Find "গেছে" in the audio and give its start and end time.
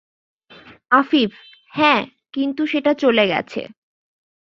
3.27-3.61